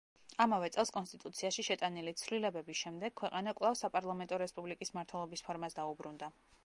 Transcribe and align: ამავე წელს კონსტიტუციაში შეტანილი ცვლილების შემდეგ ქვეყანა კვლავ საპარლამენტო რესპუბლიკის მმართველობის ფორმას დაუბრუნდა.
ამავე 0.43 0.69
წელს 0.75 0.91
კონსტიტუციაში 0.95 1.65
შეტანილი 1.67 2.13
ცვლილების 2.21 2.79
შემდეგ 2.81 3.15
ქვეყანა 3.21 3.53
კვლავ 3.61 3.77
საპარლამენტო 3.83 4.41
რესპუბლიკის 4.47 4.93
მმართველობის 4.97 5.47
ფორმას 5.51 5.79
დაუბრუნდა. 5.83 6.33